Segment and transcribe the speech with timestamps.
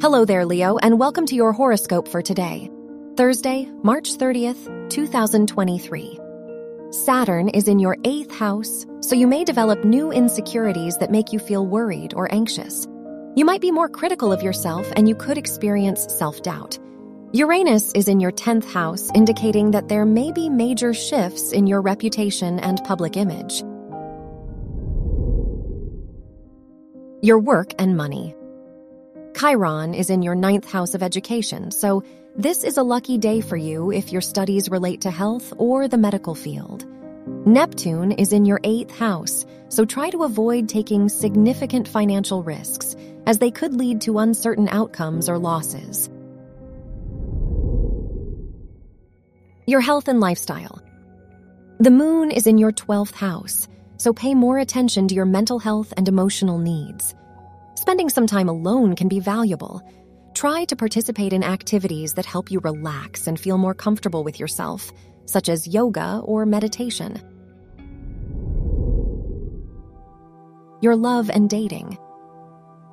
[0.00, 2.70] Hello there, Leo, and welcome to your horoscope for today,
[3.16, 6.20] Thursday, March 30th, 2023.
[6.92, 11.40] Saturn is in your eighth house, so you may develop new insecurities that make you
[11.40, 12.86] feel worried or anxious.
[13.34, 16.78] You might be more critical of yourself and you could experience self doubt.
[17.32, 21.80] Uranus is in your 10th house, indicating that there may be major shifts in your
[21.80, 23.64] reputation and public image.
[27.20, 28.36] Your work and money.
[29.38, 32.02] Chiron is in your ninth house of education, so
[32.34, 35.96] this is a lucky day for you if your studies relate to health or the
[35.96, 36.84] medical field.
[37.46, 42.96] Neptune is in your eighth house, so try to avoid taking significant financial risks,
[43.26, 46.10] as they could lead to uncertain outcomes or losses.
[49.68, 50.82] Your health and lifestyle.
[51.78, 53.68] The moon is in your 12th house,
[53.98, 57.14] so pay more attention to your mental health and emotional needs.
[57.88, 59.80] Spending some time alone can be valuable.
[60.34, 64.92] Try to participate in activities that help you relax and feel more comfortable with yourself,
[65.24, 67.18] such as yoga or meditation.
[70.82, 71.96] Your love and dating.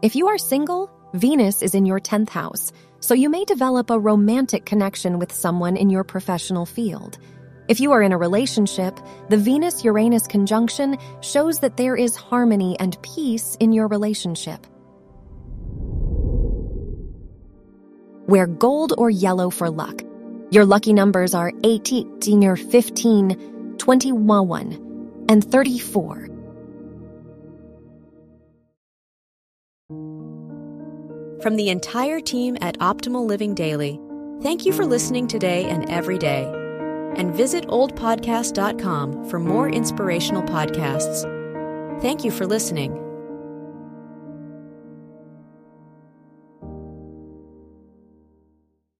[0.00, 3.98] If you are single, Venus is in your 10th house, so you may develop a
[3.98, 7.18] romantic connection with someone in your professional field.
[7.66, 8.96] If you are in a relationship,
[9.28, 14.68] the Venus Uranus conjunction shows that there is harmony and peace in your relationship.
[18.26, 20.02] Wear gold or yellow for luck.
[20.50, 22.20] Your lucky numbers are 18,
[22.56, 26.28] 15, 21, and 34.
[31.42, 34.00] From the entire team at Optimal Living Daily,
[34.40, 36.44] thank you for listening today and every day.
[37.16, 41.30] And visit oldpodcast.com for more inspirational podcasts.
[42.00, 43.03] Thank you for listening.